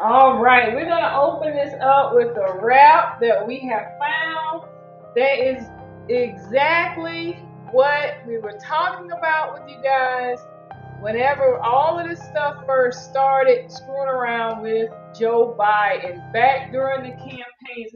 All 0.00 0.42
right, 0.42 0.74
we're 0.74 0.88
gonna 0.88 1.16
open 1.16 1.54
this 1.54 1.72
up 1.80 2.16
with 2.16 2.34
the 2.34 2.58
wrap 2.60 3.20
that 3.20 3.46
we 3.46 3.60
have 3.60 3.92
found. 4.00 4.64
That 5.14 5.38
is 5.38 5.64
exactly 6.08 7.34
what 7.70 8.16
we 8.26 8.38
were 8.38 8.58
talking 8.60 9.12
about 9.12 9.54
with 9.54 9.70
you 9.70 9.80
guys 9.84 10.40
whenever 11.00 11.58
all 11.58 11.96
of 11.96 12.08
this 12.08 12.20
stuff 12.24 12.66
first 12.66 13.08
started 13.08 13.70
screwing 13.70 14.08
around 14.08 14.62
with 14.62 14.90
Joe 15.16 15.54
Biden 15.56 16.32
back 16.32 16.72
during 16.72 17.04
the 17.04 17.16
campaigns. 17.16 17.92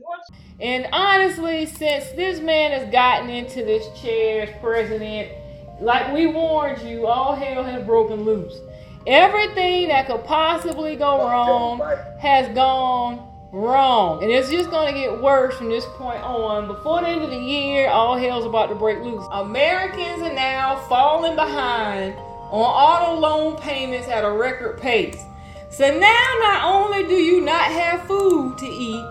And 0.60 0.86
honestly, 0.92 1.66
since 1.66 2.12
this 2.12 2.38
man 2.38 2.78
has 2.78 2.92
gotten 2.92 3.28
into 3.28 3.64
this 3.64 3.88
chair 4.00 4.42
as 4.42 4.60
president, 4.60 5.32
like 5.80 6.14
we 6.14 6.28
warned 6.28 6.80
you, 6.82 7.08
all 7.08 7.34
hell 7.34 7.64
has 7.64 7.82
broken 7.84 8.24
loose. 8.24 8.60
Everything 9.08 9.88
that 9.88 10.06
could 10.06 10.22
possibly 10.24 10.94
go 10.94 11.16
wrong 11.16 11.80
has 12.18 12.46
gone 12.54 13.26
wrong. 13.52 14.22
And 14.22 14.30
it's 14.30 14.50
just 14.50 14.68
going 14.68 14.92
to 14.92 15.00
get 15.00 15.22
worse 15.22 15.56
from 15.56 15.70
this 15.70 15.86
point 15.96 16.22
on. 16.22 16.66
Before 16.66 17.00
the 17.00 17.08
end 17.08 17.22
of 17.22 17.30
the 17.30 17.38
year, 17.38 17.88
all 17.88 18.18
hell's 18.18 18.44
about 18.44 18.66
to 18.66 18.74
break 18.74 19.00
loose. 19.00 19.24
Americans 19.32 20.20
are 20.20 20.34
now 20.34 20.76
falling 20.90 21.36
behind 21.36 22.16
on 22.50 22.60
auto 22.60 23.18
loan 23.18 23.56
payments 23.56 24.08
at 24.08 24.24
a 24.24 24.30
record 24.30 24.78
pace. 24.78 25.24
So 25.70 25.86
now, 25.86 26.34
not 26.40 26.64
only 26.64 27.08
do 27.08 27.14
you 27.14 27.40
not 27.40 27.64
have 27.64 28.06
food 28.06 28.58
to 28.58 28.66
eat, 28.66 29.04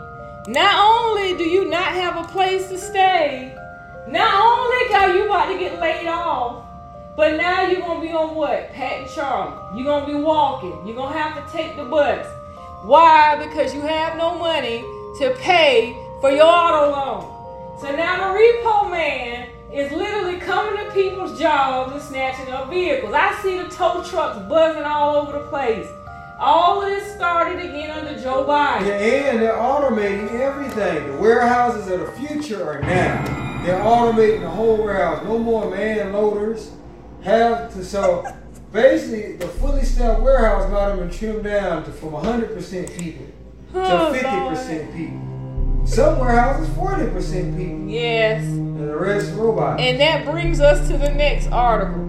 not 0.48 0.76
only 0.76 1.36
do 1.36 1.44
you 1.44 1.66
not 1.66 1.94
have 1.94 2.24
a 2.24 2.28
place 2.28 2.68
to 2.68 2.78
stay, 2.78 3.56
not 4.08 4.32
only 4.32 4.94
are 4.94 5.18
you 5.18 5.26
about 5.26 5.52
to 5.52 5.58
get 5.58 5.80
laid 5.80 6.08
off, 6.08 6.67
but 7.18 7.36
now 7.36 7.64
you're 7.64 7.82
gonna 7.82 8.00
be 8.00 8.12
on 8.12 8.36
what? 8.36 8.72
Pat 8.74 9.02
and 9.02 9.10
Charlie. 9.10 9.58
You're 9.76 9.86
gonna 9.86 10.06
be 10.06 10.14
walking. 10.14 10.86
You're 10.86 10.96
gonna 10.96 11.18
have 11.18 11.44
to 11.44 11.52
take 11.52 11.76
the 11.76 11.84
bus. 11.84 12.28
Why? 12.84 13.44
Because 13.44 13.74
you 13.74 13.82
have 13.82 14.18
no 14.18 14.38
money 14.38 14.82
to 15.18 15.36
pay 15.40 15.98
for 16.22 16.30
your 16.30 16.46
auto 16.46 16.92
loan. 16.92 17.80
So 17.82 17.92
now 17.96 18.32
the 18.32 18.40
repo 18.40 18.92
man 18.92 19.50
is 19.74 19.92
literally 19.92 20.40
coming 20.40 20.86
to 20.86 20.92
people's 20.92 21.40
jobs 21.40 21.94
and 21.94 22.02
snatching 22.04 22.54
up 22.54 22.70
vehicles. 22.70 23.14
I 23.16 23.38
see 23.42 23.58
the 23.58 23.68
tow 23.68 24.04
trucks 24.04 24.38
buzzing 24.48 24.84
all 24.84 25.16
over 25.16 25.40
the 25.40 25.48
place. 25.48 25.88
All 26.40 26.84
of 26.84 26.88
this 26.88 27.16
started 27.16 27.58
again 27.66 27.90
under 27.90 28.22
Joe 28.22 28.46
Biden. 28.46 28.86
Yeah, 28.86 29.32
and 29.32 29.42
they're 29.42 29.54
automating 29.54 30.32
everything. 30.40 31.14
The 31.14 31.18
warehouses 31.18 31.90
of 31.90 32.00
the 32.00 32.12
future 32.12 32.64
are 32.64 32.80
now. 32.80 33.64
They're 33.66 33.80
automating 33.80 34.42
the 34.42 34.50
whole 34.50 34.78
warehouse. 34.78 35.24
No 35.24 35.40
more 35.40 35.68
man 35.72 36.14
loaders. 36.14 36.74
Have 37.24 37.74
to 37.74 37.84
so 37.84 38.26
basically 38.72 39.38
the 39.38 39.48
fully 39.48 39.84
staffed 39.84 40.22
warehouse 40.22 40.70
got 40.70 40.96
them 40.96 41.10
trimmed 41.10 41.44
down 41.44 41.84
to 41.86 41.92
from 41.92 42.12
100% 42.12 42.98
people 42.98 43.26
to 43.74 43.80
50% 43.80 44.96
people. 44.96 45.88
Some 45.88 46.20
warehouses, 46.20 46.68
40% 46.76 47.58
people. 47.58 47.90
Yes. 47.90 48.44
And 48.44 48.80
the 48.80 48.96
rest 48.98 49.34
robots. 49.36 49.82
And 49.82 50.00
that 50.02 50.26
brings 50.26 50.60
us 50.60 50.88
to 50.90 50.98
the 50.98 51.10
next 51.10 51.48
article. 51.48 52.04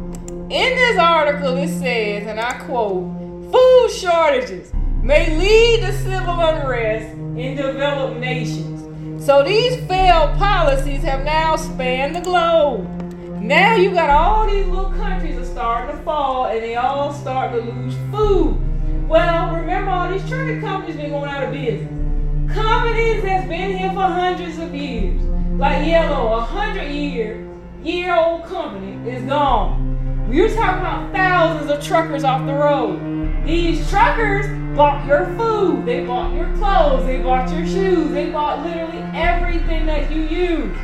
In 0.51 0.75
this 0.77 0.98
article, 0.98 1.56
it 1.59 1.69
says, 1.69 2.27
and 2.27 2.41
I 2.41 2.55
quote, 2.64 3.05
food 3.53 3.91
shortages 3.91 4.73
may 5.03 5.36
lead 5.39 5.86
to 5.86 5.92
civil 5.98 6.41
unrest 6.41 7.14
in 7.39 7.56
developed 7.56 8.19
nations. 8.19 9.25
So 9.25 9.45
these 9.45 9.77
failed 9.86 10.36
policies 10.39 11.03
have 11.03 11.25
now 11.25 11.56
spanned 11.56 12.17
the 12.17 12.20
globe. 12.20 12.98
Now 13.41 13.77
you 13.77 13.92
got 13.92 14.11
all 14.11 14.48
these 14.48 14.67
little 14.67 14.91
countries 14.91 15.39
are 15.39 15.44
starting 15.44 15.97
to 15.97 16.03
fall 16.03 16.47
and 16.47 16.61
they 16.61 16.75
all 16.75 17.12
start 17.12 17.53
to 17.53 17.58
lose 17.61 17.95
food. 18.11 18.58
Well, 19.08 19.55
remember 19.55 19.92
all 19.92 20.11
these 20.11 20.28
trucking 20.28 20.61
companies 20.61 20.97
been 20.97 21.11
going 21.11 21.30
out 21.30 21.45
of 21.45 21.53
business. 21.53 21.89
Companies 22.53 23.22
that's 23.22 23.47
been 23.47 23.78
here 23.78 23.91
for 23.91 24.00
hundreds 24.00 24.58
of 24.58 24.75
years, 24.75 25.22
like 25.56 25.86
Yellow, 25.86 26.33
a 26.33 26.41
hundred 26.41 26.91
year, 26.91 27.48
year 27.83 28.12
old 28.12 28.45
company 28.45 29.08
is 29.08 29.23
gone. 29.24 30.29
We're 30.29 30.48
talking 30.48 30.80
about 30.80 31.13
thousands 31.14 31.70
of 31.70 31.83
truckers 31.83 32.24
off 32.24 32.45
the 32.45 32.55
road. 32.55 33.46
These 33.46 33.89
truckers 33.89 34.46
bought 34.77 35.07
your 35.07 35.27
food, 35.36 35.86
they 35.86 36.05
bought 36.05 36.34
your 36.34 36.52
clothes, 36.57 37.07
they 37.07 37.23
bought 37.23 37.51
your 37.52 37.67
shoes, 37.67 38.11
they 38.11 38.30
bought 38.30 38.64
literally 38.64 38.98
everything 39.14 39.86
that 39.86 40.11
you 40.11 40.23
use. 40.23 40.77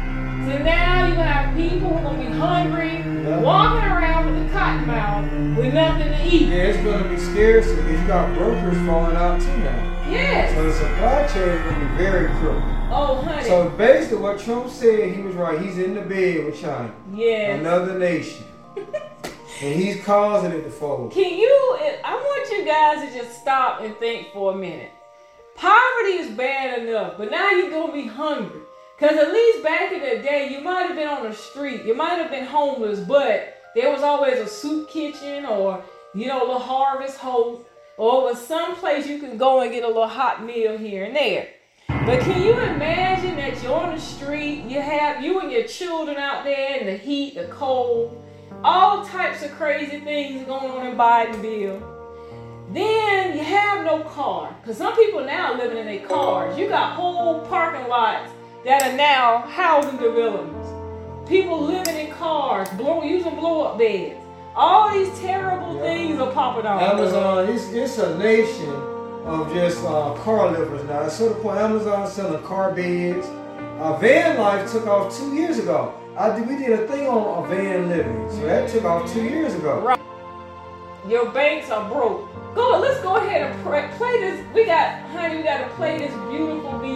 So 0.45 0.59
now 0.59 1.07
you're 1.07 1.17
gonna 1.17 1.31
have 1.31 1.57
people 1.57 1.89
who 1.89 1.95
are 1.97 2.03
gonna 2.03 2.19
be 2.19 2.37
hungry, 2.37 2.99
yeah. 2.99 3.41
walking 3.41 3.85
around 3.85 4.27
with 4.27 4.47
a 4.47 4.53
cotton 4.53 4.87
mouth 4.87 5.59
with 5.59 5.75
nothing 5.75 6.09
to 6.09 6.25
eat. 6.25 6.49
Yeah, 6.49 6.73
it's 6.73 6.85
gonna 6.85 7.09
be 7.09 7.19
scarce 7.19 7.67
because 7.71 8.01
you 8.01 8.07
got 8.07 8.37
brokers 8.37 8.77
falling 8.87 9.17
out 9.17 9.41
too 9.41 9.57
now. 9.59 9.95
Yes. 10.09 10.55
So 10.55 10.65
the 10.65 10.73
supply 10.73 11.27
chain 11.29 11.49
is 11.49 11.63
going 11.63 11.81
to 11.81 11.87
be 11.87 11.97
very 11.97 12.29
crooked. 12.39 12.63
Oh, 12.91 13.23
honey. 13.25 13.45
So 13.45 13.71
basically, 13.71 14.19
what 14.19 14.39
Trump 14.39 14.71
said, 14.71 15.15
he 15.15 15.23
was 15.23 15.35
right. 15.35 15.61
He's 15.61 15.79
in 15.79 15.95
the 15.95 16.03
bed 16.03 16.45
with 16.45 16.61
China. 16.61 16.95
Yes. 17.13 17.61
Another 17.61 17.99
nation. 17.99 18.45
and 18.77 19.81
he's 19.81 20.05
causing 20.05 20.53
it 20.53 20.63
to 20.63 20.71
fold. 20.71 21.13
Can 21.13 21.39
you? 21.39 21.79
I 22.05 22.15
want 22.15 22.51
you 22.51 22.65
guys 22.65 23.09
to 23.09 23.19
just 23.19 23.41
stop 23.41 23.81
and 23.81 23.97
think 23.97 24.33
for 24.33 24.53
a 24.53 24.57
minute. 24.57 24.93
Poverty 25.57 26.19
is 26.19 26.37
bad 26.37 26.81
enough, 26.81 27.15
but 27.17 27.31
now 27.31 27.51
you're 27.51 27.71
gonna 27.71 27.93
be 27.93 28.07
hungry. 28.07 28.61
Cause 28.99 29.17
at 29.17 29.33
least 29.33 29.65
back 29.65 29.93
in 29.93 30.01
the 30.01 30.23
day, 30.23 30.49
you 30.53 30.61
might 30.61 30.85
have 30.85 30.97
been 30.97 31.09
on 31.09 31.25
the 31.25 31.35
street, 31.35 31.85
you 31.85 31.97
might 31.97 32.15
have 32.15 32.31
been 32.31 32.45
homeless, 32.45 33.01
but 33.01 33.57
there 33.75 33.91
was 33.91 34.03
always 34.03 34.39
a 34.39 34.47
soup 34.47 34.89
kitchen 34.89 35.45
or 35.45 35.83
you 36.15 36.29
know, 36.29 36.53
a 36.53 36.59
harvest 36.59 37.19
host 37.19 37.63
or 37.97 38.23
was 38.23 38.41
some 38.41 38.77
place 38.77 39.07
you 39.07 39.19
can 39.19 39.37
go 39.37 39.61
and 39.61 39.73
get 39.73 39.83
a 39.83 39.87
little 39.87 40.09
hot 40.09 40.45
meal 40.45 40.79
here 40.79 41.05
and 41.05 41.15
there. 41.15 41.49
But 41.89 42.21
can 42.21 42.43
you 42.43 42.53
imagine 42.53 43.37
that 43.37 43.63
you're 43.63 43.75
on 43.75 43.95
the 43.95 44.01
street, 44.01 44.65
you 44.65 44.81
have 44.81 45.23
you 45.23 45.41
and 45.41 45.51
your 45.51 45.65
children 45.65 46.17
out 46.17 46.45
there 46.45 46.77
in 46.79 46.87
the 46.87 46.97
heat, 46.97 47.35
the 47.35 47.45
cold, 47.47 48.23
all 48.63 49.05
types 49.05 49.43
of 49.43 49.51
crazy 49.53 50.01
things 50.01 50.47
going 50.47 50.71
on 50.71 50.87
in 50.87 50.97
Bidenville. 50.97 51.83
Then 52.73 53.37
you 53.37 53.45
have 53.45 53.85
no 53.85 54.03
car. 54.05 54.57
Because 54.61 54.79
some 54.79 54.97
people 54.97 55.25
now 55.25 55.57
living 55.57 55.79
in 55.79 55.87
their 55.87 56.07
cars. 56.07 56.59
You 56.59 56.69
got 56.69 56.95
whole 56.95 57.41
parking 57.47 57.89
lots 57.89 58.33
that 58.65 58.83
are 58.83 58.97
now 58.97 59.39
housing 59.49 59.99
developments. 59.99 60.69
People 61.29 61.63
living 61.63 61.97
in 61.97 62.13
cars, 62.13 62.69
blow, 62.71 63.03
using 63.03 63.35
blow 63.37 63.63
up 63.65 63.79
beds. 63.79 64.21
All 64.55 64.93
these 64.93 65.19
terrible 65.19 65.77
yeah. 65.77 65.83
things 65.83 66.21
are 66.21 66.33
popping 66.33 66.67
off. 66.67 66.81
Amazon, 66.81 67.49
it's, 67.49 67.73
it's 67.73 67.99
a 67.99 68.17
nation 68.19 68.71
of 69.25 69.53
just 69.53 69.85
uh, 69.85 70.15
car 70.23 70.51
livers 70.51 70.85
now. 70.85 71.09
So 71.09 71.31
the 71.31 71.35
point 71.37 71.59
Amazon 71.59 72.09
selling 72.09 72.43
car 72.45 72.73
beds. 72.73 73.27
Uh, 73.79 73.97
van 73.99 74.39
life 74.39 74.71
took 74.71 74.87
off 74.87 75.17
two 75.17 75.35
years 75.35 75.59
ago. 75.59 75.93
I 76.17 76.39
did, 76.39 76.49
we 76.49 76.57
did 76.57 76.79
a 76.79 76.87
thing 76.87 77.09
on 77.09 77.45
a 77.45 77.49
van 77.49 77.89
living, 77.89 78.31
so 78.31 78.47
that 78.47 78.71
took 78.71 78.85
off 78.85 79.13
two 79.13 79.25
years 79.25 79.53
ago. 79.55 79.81
Right. 79.81 80.01
Your 81.09 81.31
banks 81.33 81.71
are 81.71 81.91
broke. 81.91 82.33
Go, 82.55 82.79
let's 82.79 83.01
go 83.03 83.17
ahead 83.17 83.51
and 83.51 83.65
play, 83.65 83.91
play 83.97 84.21
this. 84.21 84.47
We 84.55 84.65
got, 84.65 85.01
honey, 85.11 85.39
we 85.39 85.43
got 85.43 85.69
to 85.69 85.75
play 85.75 85.99
this 85.99 86.13
beautiful 86.31 86.79
footage. 86.79 86.94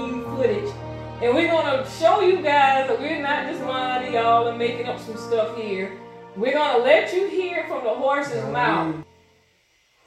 And 1.21 1.35
we're 1.35 1.51
going 1.51 1.67
to 1.67 1.91
show 1.91 2.21
you 2.21 2.37
guys 2.37 2.87
that 2.87 2.95
we're 3.01 3.21
not 3.21 3.51
just 3.51 3.61
lying 3.67 4.07
to 4.07 4.13
y'all 4.13 4.47
and 4.47 4.57
making 4.57 4.87
up 4.87 5.01
some 5.01 5.17
stuff 5.17 5.57
here. 5.57 5.99
We're 6.37 6.55
going 6.55 6.79
to 6.79 6.85
let 6.87 7.13
you 7.13 7.27
hear 7.27 7.67
from 7.67 7.83
the 7.83 7.91
horse's 7.91 8.47
mouth. 8.55 9.03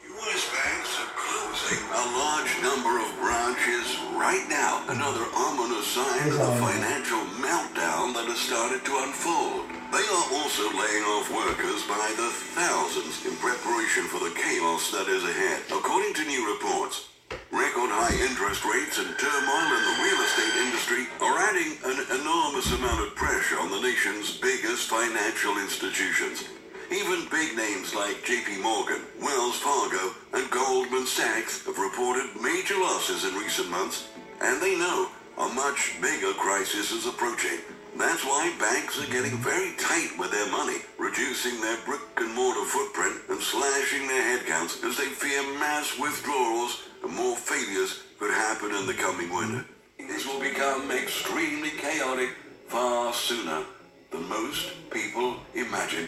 U.S. 0.07 0.43
banks 0.55 0.95
are 1.03 1.11
closing 1.11 1.83
a 1.83 2.03
large 2.15 2.55
number 2.63 2.95
of 3.03 3.11
branches 3.19 3.99
right 4.15 4.47
now. 4.47 4.87
Another 4.87 5.27
ominous 5.35 5.83
sign 5.91 6.31
of 6.31 6.39
the 6.39 6.55
financial 6.63 7.19
meltdown 7.43 8.15
that 8.15 8.31
has 8.31 8.39
started 8.39 8.79
to 8.87 8.93
unfold. 9.03 9.67
They 9.91 10.07
are 10.15 10.27
also 10.39 10.63
laying 10.71 11.03
off 11.11 11.27
workers 11.27 11.83
by 11.91 12.07
the 12.15 12.31
thousands 12.55 13.19
in 13.27 13.35
preparation 13.35 14.07
for 14.07 14.23
the 14.23 14.31
chaos 14.31 14.87
that 14.95 15.11
is 15.11 15.27
ahead. 15.27 15.59
According 15.75 16.15
to 16.15 16.23
new 16.23 16.55
reports, 16.55 17.10
Record 17.51 17.91
high 17.91 18.15
interest 18.23 18.63
rates 18.63 18.95
and 18.95 19.11
turmoil 19.19 19.67
in 19.75 19.83
the 19.83 19.99
real 19.99 20.21
estate 20.23 20.55
industry 20.63 21.03
are 21.19 21.35
adding 21.35 21.75
an 21.83 21.99
enormous 22.15 22.71
amount 22.71 23.03
of 23.03 23.11
pressure 23.13 23.59
on 23.59 23.67
the 23.69 23.83
nation's 23.83 24.39
biggest 24.39 24.87
financial 24.87 25.59
institutions. 25.59 26.47
Even 26.95 27.27
big 27.27 27.51
names 27.59 27.91
like 27.93 28.23
JP 28.23 28.63
Morgan, 28.63 29.03
Wells 29.19 29.59
Fargo, 29.59 30.15
and 30.31 30.49
Goldman 30.49 31.05
Sachs 31.05 31.65
have 31.67 31.77
reported 31.77 32.31
major 32.39 32.79
losses 32.79 33.27
in 33.27 33.35
recent 33.35 33.69
months, 33.69 34.07
and 34.39 34.61
they 34.63 34.79
know 34.79 35.11
a 35.37 35.51
much 35.51 35.99
bigger 35.99 36.31
crisis 36.39 36.95
is 36.95 37.05
approaching. 37.05 37.59
That's 38.01 38.25
why 38.25 38.51
banks 38.59 38.99
are 38.99 39.11
getting 39.11 39.37
very 39.37 39.73
tight 39.77 40.17
with 40.17 40.31
their 40.31 40.49
money, 40.49 40.77
reducing 40.97 41.61
their 41.61 41.77
brick 41.85 42.01
and 42.17 42.33
mortar 42.33 42.65
footprint 42.65 43.21
and 43.29 43.39
slashing 43.39 44.07
their 44.07 44.39
headcounts 44.39 44.83
as 44.83 44.97
they 44.97 45.05
fear 45.05 45.43
mass 45.59 45.99
withdrawals 45.99 46.81
and 47.03 47.13
more 47.13 47.35
failures 47.37 48.01
could 48.17 48.31
happen 48.31 48.73
in 48.73 48.87
the 48.87 48.95
coming 48.95 49.31
winter. 49.31 49.63
This 49.99 50.25
will 50.25 50.39
become 50.39 50.89
extremely 50.89 51.69
chaotic 51.69 52.29
far 52.65 53.13
sooner 53.13 53.63
than 54.09 54.27
most 54.27 54.71
people 54.89 55.35
imagine. 55.53 56.07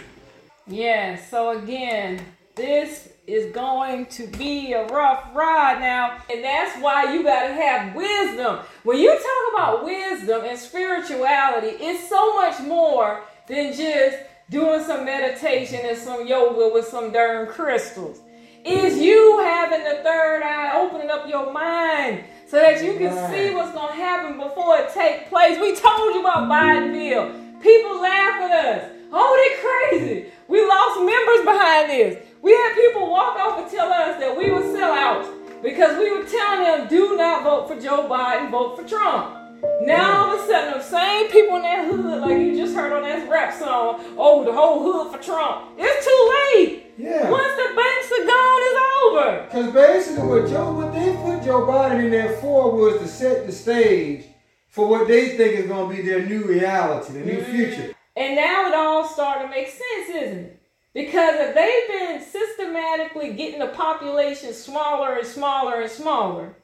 Yeah, 0.66 1.16
so 1.16 1.52
again, 1.52 2.26
This 2.56 3.10
is 3.26 3.52
going 3.52 4.06
to 4.08 4.28
be 4.28 4.74
a 4.74 4.86
rough 4.86 5.34
ride 5.34 5.80
now, 5.80 6.20
and 6.32 6.44
that's 6.44 6.80
why 6.80 7.12
you 7.12 7.24
got 7.24 7.48
to 7.48 7.54
have 7.54 7.96
wisdom. 7.96 8.60
When 8.84 9.00
you 9.00 9.10
talk 9.10 9.54
about 9.54 9.84
wisdom 9.84 10.44
and 10.46 10.60
spirituality, 10.60 11.78
it's 11.80 12.08
so 12.08 12.36
much 12.36 12.60
more 12.62 13.24
than 13.48 13.74
just 13.74 14.18
doing 14.52 14.84
some 14.84 15.04
meditation 15.04 15.80
and 15.84 15.98
some 15.98 16.28
yoga 16.28 16.72
with 16.72 16.86
some 16.86 17.12
darn 17.12 17.48
crystals. 17.48 18.20
Is 18.64 19.00
you 19.00 19.40
having 19.40 19.84
the 19.84 20.04
third 20.04 20.44
eye, 20.44 20.80
opening 20.80 21.10
up 21.10 21.28
your 21.28 21.52
mind 21.52 22.24
so 22.48 22.58
that 22.58 22.84
you 22.84 22.94
can 23.00 23.16
right. 23.16 23.34
see 23.34 23.56
what's 23.56 23.74
going 23.74 23.90
to 23.90 23.96
happen 23.96 24.38
before 24.38 24.78
it 24.78 24.94
take 24.94 25.28
place. 25.28 25.60
We 25.60 25.76
told 25.76 26.14
you 26.14 26.20
about 26.20 26.48
Bidenville. 26.48 27.62
People 27.64 28.00
laugh 28.00 28.42
at 28.42 28.66
us. 28.66 28.92
Oh, 29.12 29.90
they 29.90 29.98
crazy. 29.98 30.32
We 30.48 30.64
lost 30.68 31.00
members 31.00 31.46
behind 31.46 31.90
this. 31.90 32.28
We 32.44 32.52
had 32.52 32.76
people 32.76 33.10
walk 33.10 33.40
off 33.40 33.58
and 33.58 33.72
tell 33.72 33.88
us 33.88 34.20
that 34.20 34.38
we 34.38 34.52
were 34.52 34.60
sellouts 34.60 35.64
because 35.64 35.98
we 35.98 36.12
were 36.12 36.26
telling 36.26 36.64
them, 36.64 36.90
do 36.90 37.16
not 37.16 37.44
vote 37.44 37.70
for 37.70 37.80
Joe 37.80 38.06
Biden, 38.10 38.52
vote 38.52 38.76
for 38.76 38.86
Trump. 38.86 39.38
Now 39.84 40.26
all 40.26 40.36
of 40.36 40.44
a 40.44 40.46
sudden, 40.46 40.74
the 40.74 40.84
same 40.84 41.32
people 41.32 41.56
in 41.56 41.62
that 41.62 41.88
hood, 41.90 42.20
like 42.20 42.38
you 42.38 42.54
just 42.54 42.76
heard 42.76 42.92
on 42.92 43.04
that 43.04 43.30
rap 43.30 43.58
song, 43.58 44.04
oh, 44.18 44.44
the 44.44 44.52
whole 44.52 44.84
hood 44.84 45.14
for 45.14 45.24
Trump. 45.24 45.70
It's 45.78 46.06
too 46.06 46.60
late. 46.60 46.84
Yeah. 46.98 47.32
Once 47.32 47.56
the 47.56 47.74
banks 47.78 48.12
are 48.12 48.26
gone, 48.26 48.60
it's 48.68 48.82
over. 49.06 49.46
Because 49.46 49.74
basically, 49.74 50.28
what 50.28 50.50
Joe, 50.50 50.74
what 50.74 50.94
they 50.94 51.16
put 51.16 51.46
Joe 51.46 51.66
Biden 51.66 52.04
in 52.04 52.12
there 52.12 52.36
for 52.42 52.76
was 52.76 53.00
to 53.00 53.08
set 53.08 53.46
the 53.46 53.54
stage 53.54 54.26
for 54.68 54.90
what 54.90 55.08
they 55.08 55.38
think 55.38 55.60
is 55.60 55.68
going 55.68 55.90
to 55.90 55.96
be 55.96 56.02
their 56.06 56.26
new 56.26 56.44
reality, 56.44 57.14
the 57.14 57.20
new 57.22 57.38
mm-hmm. 57.38 57.52
future. 57.52 57.96
And 58.18 58.36
now 58.36 58.68
it 58.68 58.74
all 58.74 59.08
starting 59.08 59.48
to 59.48 59.50
make 59.50 59.70
sense, 59.70 60.10
isn't 60.10 60.40
it? 60.40 60.63
Because 60.94 61.36
if 61.40 61.56
they've 61.56 62.00
been 62.00 62.22
systematically 62.22 63.34
getting 63.34 63.60
the 63.60 63.68
population 63.68 64.54
smaller 64.54 65.18
and 65.18 65.28
smaller 65.28 65.82
and 65.82 65.92
smaller, 65.92 66.56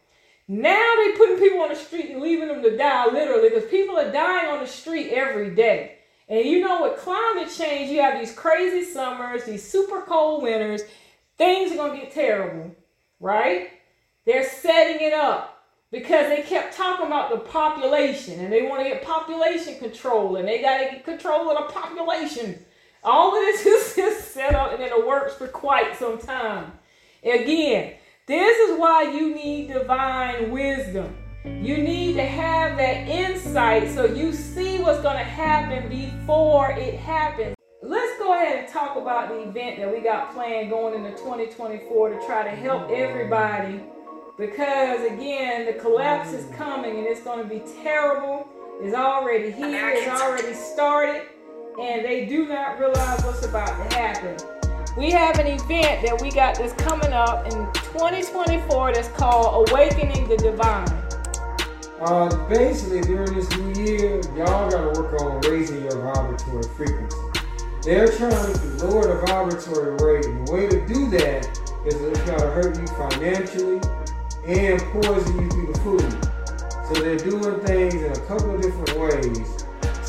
now 0.48 0.94
they're 0.96 1.18
putting 1.18 1.40
people 1.40 1.62
on 1.62 1.70
the 1.70 1.76
street 1.76 2.12
and 2.12 2.22
leaving 2.22 2.48
them 2.48 2.62
to 2.64 2.78
die 2.78 3.08
literally 3.12 3.50
because 3.50 3.70
people 3.70 3.98
are 3.98 4.12
dying 4.12 4.50
on 4.50 4.60
the 4.60 4.68
street 4.68 5.12
every 5.12 5.52
day. 5.52 5.98
And 6.28 6.46
you 6.46 6.62
know, 6.62 6.84
with 6.84 7.00
climate 7.00 7.52
change, 7.56 7.90
you 7.90 8.02
have 8.02 8.20
these 8.20 8.34
crazy 8.34 8.84
summers, 8.84 9.46
these 9.46 9.68
super 9.68 10.02
cold 10.02 10.44
winters. 10.44 10.82
Things 11.38 11.72
are 11.72 11.76
going 11.76 12.00
to 12.00 12.06
get 12.06 12.14
terrible, 12.14 12.76
right? 13.20 13.70
They're 14.26 14.48
setting 14.48 15.06
it 15.06 15.14
up 15.14 15.64
because 15.92 16.30
they 16.30 16.44
kept 16.44 16.76
talking 16.76 17.08
about 17.08 17.32
the 17.32 17.38
population 17.38 18.40
and 18.40 18.54
they 18.54 18.62
want 18.62 18.84
to 18.84 18.90
get 18.90 19.04
population 19.04 19.80
control 19.80 20.36
and 20.36 20.48
they 20.48 20.62
got 20.62 20.78
to 20.78 20.92
get 20.92 21.04
control 21.04 21.50
of 21.50 21.68
the 21.68 21.74
population. 21.74 22.64
All 23.04 23.36
of 23.36 23.42
this 23.42 23.66
is 23.66 23.96
just 23.96 24.32
set 24.34 24.56
up 24.56 24.74
and 24.74 24.82
it 24.82 25.08
works 25.08 25.36
for 25.36 25.48
quite 25.48 25.98
some 25.98 26.18
time. 26.18 26.74
Again, 27.24 27.96
this 28.26 28.58
is 28.70 28.80
why 28.80 29.04
you 29.04 29.34
need 29.34 29.70
divine 29.70 30.52
wisdom. 30.52 31.16
You 31.46 31.78
need 31.78 32.14
to 32.16 32.26
have 32.26 32.78
that 32.78 33.08
insight 33.08 33.90
so 33.92 34.06
you 34.06 34.34
see 34.34 34.80
what's 34.80 35.02
going 35.02 35.18
to 35.18 35.24
happen 35.24 35.90
before 35.90 36.72
it 36.72 36.96
happens. 36.96 37.56
Let's 37.82 38.20
go 38.20 38.34
ahead 38.34 38.64
and 38.64 38.68
talk 38.72 38.98
about 38.98 39.30
the 39.30 39.50
event 39.50 39.78
that 39.80 39.92
we 39.92 40.02
got 40.02 40.34
planned 40.34 40.70
going 40.70 40.94
into 40.94 41.18
2024 41.18 42.10
to 42.10 42.26
try 42.26 42.44
to 42.44 42.50
help 42.50 42.90
everybody 42.90 43.82
because, 44.38 45.06
again, 45.06 45.66
the 45.66 45.74
collapse 45.74 46.34
is 46.34 46.46
coming 46.56 46.98
and 46.98 47.08
it's 47.08 47.22
going 47.22 47.40
to 47.40 47.50
be 47.50 47.62
terrible. 47.82 48.48
It's 48.82 48.96
already 48.96 49.52
here, 49.52 49.90
it's 49.90 50.22
already 50.22 50.54
started 50.54 51.24
and 51.78 52.04
they 52.04 52.26
do 52.26 52.48
not 52.48 52.80
realize 52.80 53.24
what's 53.24 53.46
about 53.46 53.68
to 53.68 53.96
happen. 53.96 54.38
We 54.98 55.12
have 55.12 55.40
an 55.40 55.48
event 55.48 56.06
that 56.06 56.20
we 56.22 56.32
got 56.32 56.58
that's 56.58 56.74
coming 56.74 57.14
up 57.14 57.46
in 57.46 57.52
2024 57.92 58.94
that's 58.94 59.08
called 59.10 59.70
Awakening 59.70 60.28
the 60.28 60.38
Divine. 60.38 60.88
Uh, 62.02 62.48
basically, 62.48 63.02
during 63.02 63.34
this 63.34 63.50
new 63.58 63.84
year, 63.84 64.22
y'all 64.36 64.70
got 64.70 64.94
to 64.94 65.02
work 65.02 65.22
on 65.22 65.42
raising 65.42 65.84
your 65.84 66.02
vibratory 66.02 66.64
frequency. 66.76 67.18
They're 67.84 68.08
trying 68.08 68.54
to 68.54 68.86
lower 68.86 69.08
the 69.08 69.26
vibratory 69.26 69.96
rate, 70.02 70.26
and 70.26 70.48
the 70.48 70.52
way 70.52 70.68
to 70.68 70.86
do 70.88 71.10
that 71.12 71.48
is 71.86 71.96
to 71.96 72.26
try 72.26 72.38
to 72.38 72.50
hurt 72.52 72.78
you 72.78 72.88
financially 72.88 73.80
and 74.46 74.82
poison 74.92 75.42
you 75.42 75.50
through 75.50 75.74
the 75.74 75.80
food. 75.80 76.30
So 76.88 77.02
they're 77.02 77.18
doing 77.18 77.60
things 77.66 77.96
in 77.96 78.12
a 78.12 78.28
couple 78.28 78.56
of 78.56 78.62
different 78.62 78.98
ways 78.98 79.59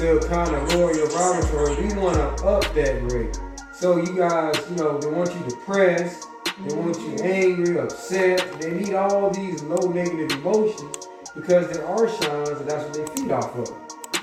to 0.01 0.19
kind 0.29 0.55
of 0.55 0.73
lower 0.73 0.95
your 0.95 1.11
vibratory, 1.11 1.77
we 1.77 1.93
want 1.93 2.17
to 2.17 2.47
up 2.47 2.63
that 2.73 3.13
rate. 3.13 3.39
So 3.71 3.99
you 3.99 4.17
guys, 4.17 4.57
you 4.71 4.77
know, 4.77 4.99
they 4.99 5.11
want 5.11 5.31
you 5.35 5.45
depressed, 5.47 6.27
they 6.67 6.75
want 6.75 6.97
you 7.01 7.09
mm-hmm. 7.09 7.27
angry, 7.27 7.79
upset. 7.79 8.63
They 8.63 8.71
need 8.71 8.95
all 8.95 9.29
these 9.29 9.63
low 9.63 9.91
negative 9.91 10.33
emotions 10.39 11.07
because 11.35 11.69
there 11.69 11.87
are 11.87 12.09
shines 12.09 12.49
and 12.49 12.71
that's 12.71 12.85
what 12.85 12.95
they 12.95 13.21
feed 13.21 13.31
off 13.31 13.55
of. 13.57 13.71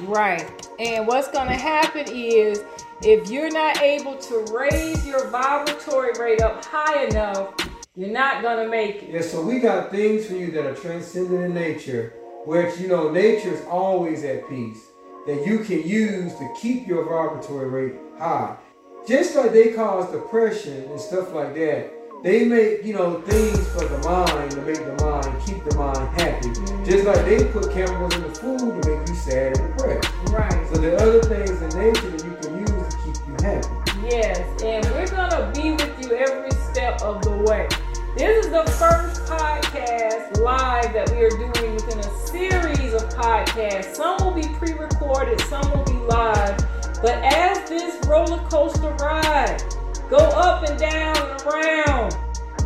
Right. 0.09 0.49
And 0.79 1.05
what's 1.05 1.27
going 1.27 1.47
to 1.47 1.53
happen 1.53 2.07
is 2.09 2.63
if 3.03 3.29
you're 3.29 3.51
not 3.51 3.79
able 3.79 4.17
to 4.17 4.45
raise 4.51 5.05
your 5.05 5.27
vibratory 5.27 6.13
rate 6.19 6.41
up 6.41 6.65
high 6.65 7.03
enough, 7.03 7.53
you're 7.95 8.09
not 8.09 8.41
going 8.41 8.65
to 8.65 8.67
make 8.67 9.03
it. 9.03 9.09
Yeah, 9.11 9.21
so 9.21 9.43
we 9.43 9.59
got 9.59 9.91
things 9.91 10.25
for 10.25 10.33
you 10.33 10.49
that 10.53 10.65
are 10.65 10.73
transcendent 10.73 11.39
in 11.39 11.53
nature, 11.53 12.13
which, 12.45 12.79
you 12.79 12.87
know, 12.87 13.11
nature 13.11 13.53
is 13.53 13.63
always 13.67 14.23
at 14.23 14.49
peace 14.49 14.87
that 15.27 15.45
you 15.45 15.59
can 15.59 15.87
use 15.87 16.33
to 16.35 16.49
keep 16.59 16.87
your 16.87 17.03
vibratory 17.03 17.67
rate 17.67 17.95
high. 18.17 18.57
Just 19.07 19.35
like 19.35 19.51
they 19.51 19.73
cause 19.73 20.11
depression 20.11 20.85
and 20.85 20.99
stuff 20.99 21.33
like 21.33 21.53
that, 21.55 21.93
they 22.23 22.45
make, 22.45 22.83
you 22.83 22.93
know, 22.93 23.21
things 23.21 23.67
for 23.69 23.85
the 23.85 23.97
mind 23.99 24.51
to 24.51 24.61
make 24.61 24.77
the 24.77 24.95
mind 25.03 25.27
keep 25.45 25.63
the 25.65 25.75
mind 25.75 26.19
happy. 26.19 26.49
Just 26.83 27.05
like 27.05 27.23
they 27.25 27.43
put 27.51 27.71
chemicals 27.71 28.15
in 28.15 28.23
the 28.23 28.29
food 28.29 28.59
to 28.59 28.89
make 28.89 29.07
you 29.07 29.15
sad 29.15 29.57
and 29.57 29.77
depressed. 29.77 30.09
Right. 30.29 30.67
So 30.73 30.81
there 30.81 30.95
are 30.95 31.01
other 31.01 31.21
things 31.21 31.61
in 31.61 31.69
nature 31.79 32.09
that 32.09 32.23
you 32.23 32.35
can 32.41 32.59
use 32.59 32.93
to 32.93 32.97
keep 33.05 33.27
you 33.27 33.35
happy. 33.43 34.07
Yes, 34.09 34.63
and 34.63 34.85
we're 34.95 35.07
gonna 35.07 35.51
be 35.53 35.71
with 35.71 36.05
you 36.05 36.15
every 36.15 36.51
step 36.71 37.01
of 37.01 37.21
the 37.21 37.37
way. 37.47 37.67
This 38.17 38.47
is 38.47 38.51
the 38.51 38.63
first 38.63 39.21
podcast 39.25 40.41
live 40.41 40.91
that 40.93 41.11
we 41.11 41.23
are 41.23 41.29
doing 41.29 41.75
within 41.75 41.99
a 41.99 42.17
series 42.25 42.95
of 42.95 43.07
podcasts. 43.09 43.95
Some 43.95 44.17
will 44.23 44.31
be 44.31 44.47
pre 44.55 44.73
recorded, 44.73 45.39
some 45.41 45.69
will 45.69 45.83
be 45.83 45.99
live. 46.07 46.57
But 46.99 47.23
as 47.23 47.69
this 47.69 48.03
roller 48.07 48.39
coaster 48.49 48.89
ride 48.93 49.61
go 50.09 50.17
up 50.17 50.67
and 50.67 50.79
down 50.79 51.15
and 51.15 51.41
around, 51.43 52.17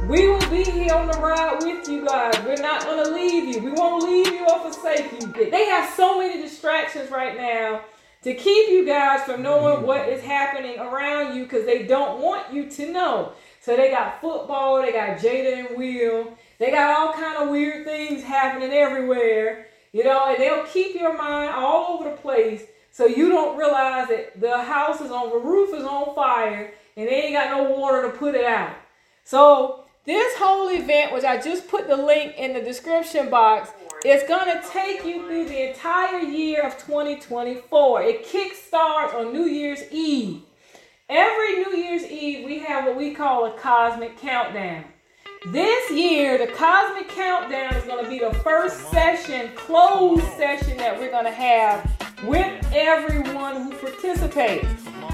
we 0.08 0.30
will 0.30 0.50
be 0.50 0.64
here 0.64 0.94
on 0.94 1.08
the 1.08 1.20
ride 1.20 1.62
with 1.64 1.86
you 1.90 2.06
guys. 2.06 2.34
We're 2.46 2.56
not 2.56 2.86
going 2.86 3.04
to 3.06 3.12
leave 3.12 3.54
you. 3.54 3.62
We 3.62 3.72
won't 3.72 4.06
leave 4.06 4.28
you 4.28 4.48
or 4.48 4.58
forsake 4.60 5.12
you. 5.12 5.52
They 5.52 5.66
have 5.66 5.94
so 5.96 6.18
many 6.18 6.42
distractions 6.42 7.12
right 7.12 7.36
now 7.36 7.82
to 8.24 8.34
keep 8.34 8.70
you 8.70 8.86
guys 8.86 9.24
from 9.24 9.42
knowing 9.42 9.78
mm-hmm. 9.78 9.86
what 9.86 10.08
is 10.08 10.24
happening 10.24 10.80
around 10.80 11.36
you 11.36 11.44
because 11.44 11.66
they 11.66 11.84
don't 11.84 12.22
want 12.22 12.54
you 12.54 12.70
to 12.70 12.92
know. 12.92 13.34
So 13.62 13.78
they 13.78 13.92
got 13.92 14.20
football, 14.20 14.82
they 14.82 14.92
got 14.92 15.20
Jada 15.20 15.68
and 15.68 15.78
Will, 15.78 16.36
they 16.58 16.72
got 16.72 17.00
all 17.00 17.14
kind 17.14 17.38
of 17.38 17.50
weird 17.50 17.86
things 17.86 18.24
happening 18.24 18.72
everywhere, 18.72 19.68
you 19.94 20.04
know, 20.04 20.30
and 20.30 20.42
they'll 20.42 20.66
keep 20.66 20.96
your 20.96 21.16
mind 21.16 21.54
all 21.54 21.94
over 21.94 22.10
the 22.10 22.18
place 22.18 22.64
so 22.92 23.06
you 23.06 23.30
don't 23.30 23.58
realize 23.58 24.08
that 24.10 24.42
the 24.42 24.64
house 24.64 25.00
is 25.00 25.12
on, 25.12 25.30
the 25.30 25.38
roof 25.38 25.76
is 25.76 25.84
on 25.84 26.16
fire 26.16 26.74
and 26.98 27.08
they 27.08 27.24
ain't 27.24 27.34
got 27.34 27.56
no 27.56 27.72
water 27.78 28.02
to 28.02 28.18
put 28.18 28.34
it 28.34 28.46
out. 28.46 28.76
So 29.24 29.86
this 30.06 30.34
whole 30.38 30.70
event, 30.70 31.14
which 31.14 31.24
I 31.24 31.40
just 31.40 31.68
put 31.68 31.88
the 31.88 31.96
link 31.96 32.36
in 32.38 32.54
the 32.54 32.62
description 32.62 33.30
box, 33.30 33.70
is 34.04 34.24
going 34.28 34.52
to 34.52 34.68
take 34.70 35.06
you 35.06 35.28
through 35.28 35.46
the 35.46 35.70
entire 35.70 36.20
year 36.20 36.64
of 36.64 36.74
2024. 36.80 38.02
It 38.02 38.24
kick 38.24 38.54
starts 38.54 39.14
on 39.14 39.32
New 39.32 39.46
Year's 39.46 39.84
Eve. 39.92 40.42
Every 41.14 41.66
New 41.66 41.76
Year's 41.76 42.06
Eve, 42.06 42.46
we 42.46 42.60
have 42.60 42.86
what 42.86 42.96
we 42.96 43.14
call 43.14 43.46
a 43.46 43.60
cosmic 43.60 44.18
countdown. 44.18 44.86
This 45.48 45.92
year, 45.92 46.38
the 46.38 46.50
cosmic 46.54 47.10
countdown 47.10 47.76
is 47.76 47.84
going 47.84 48.06
to 48.06 48.10
be 48.10 48.20
the 48.20 48.34
first 48.36 48.90
session, 48.92 49.52
closed 49.58 50.24
session 50.38 50.78
that 50.78 50.98
we're 50.98 51.12
going 51.12 51.26
to 51.26 51.32
have 51.32 51.84
with 52.24 52.66
everyone 52.72 53.62
who 53.62 53.72
participates. 53.76 54.70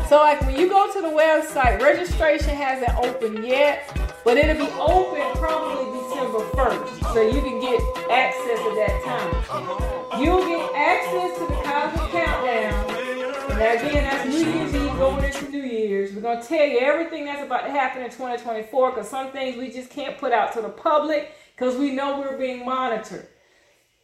So, 0.08 0.18
like 0.18 0.40
when 0.42 0.56
you 0.56 0.70
go 0.70 0.94
to 0.94 1.02
the 1.02 1.08
website, 1.08 1.82
registration 1.82 2.56
hasn't 2.56 2.96
opened 3.04 3.44
yet, 3.44 3.92
but 4.24 4.38
it'll 4.38 4.68
be 4.68 4.72
open 4.74 5.24
probably 5.42 6.00
December 6.00 6.46
1st. 6.52 7.14
So 7.16 7.22
you 7.22 7.42
can 7.42 7.60
get 7.60 7.82
access 8.12 8.60
at 8.60 8.76
that 8.86 9.02
time. 9.04 10.22
You'll 10.22 10.46
get 10.46 10.76
access 10.76 11.40
to 11.40 11.48
the 11.48 11.62
cosmic 11.64 12.12
countdown 12.12 13.08
now 13.58 13.74
again, 13.74 14.04
that's 14.04 14.30
New 14.30 14.46
Year's 14.46 14.76
Eve 14.76 14.87
going 14.98 15.24
into 15.24 15.50
New 15.50 15.62
Year's. 15.62 16.12
We're 16.12 16.22
gonna 16.22 16.42
tell 16.42 16.66
you 16.66 16.80
everything 16.80 17.26
that's 17.26 17.44
about 17.44 17.66
to 17.66 17.70
happen 17.70 18.02
in 18.02 18.10
2024 18.10 18.92
because 18.92 19.08
some 19.08 19.32
things 19.32 19.56
we 19.56 19.70
just 19.70 19.92
can't 19.92 20.18
put 20.18 20.32
out 20.32 20.54
to 20.54 20.62
the 20.62 20.70
public 20.70 21.34
because 21.56 21.78
we 21.78 21.92
know 21.92 22.20
we're 22.20 22.36
being 22.36 22.66
monitored. 22.66 23.28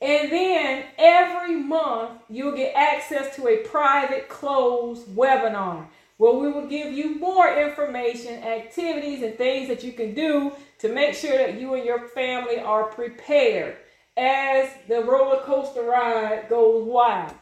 And 0.03 0.31
then 0.31 0.85
every 0.99 1.55
month 1.55 2.21
you'll 2.29 2.55
get 2.55 2.75
access 2.75 3.35
to 3.37 3.47
a 3.47 3.57
private 3.67 4.29
closed 4.29 5.07
webinar 5.15 5.87
where 6.17 6.33
we 6.33 6.51
will 6.51 6.67
give 6.67 6.93
you 6.93 7.17
more 7.17 7.51
information, 7.59 8.43
activities, 8.43 9.23
and 9.23 9.35
things 9.35 9.69
that 9.69 9.83
you 9.83 9.93
can 9.93 10.13
do 10.13 10.51
to 10.77 10.93
make 10.93 11.15
sure 11.15 11.35
that 11.35 11.59
you 11.59 11.73
and 11.73 11.85
your 11.85 12.07
family 12.09 12.59
are 12.59 12.83
prepared 12.83 13.77
as 14.15 14.69
the 14.87 15.03
roller 15.03 15.41
coaster 15.41 15.81
ride 15.81 16.47
goes 16.49 16.83
wild. 16.83 17.33